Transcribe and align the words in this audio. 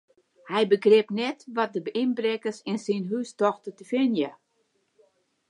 Hy 0.51 0.63
begriep 0.71 1.09
net 1.21 1.39
wat 1.55 1.73
de 1.75 1.81
ynbrekkers 2.03 2.59
yn 2.71 2.79
syn 2.85 3.03
hús 3.11 3.29
tochten 3.39 3.73
te 3.77 3.85
finen. 3.91 4.35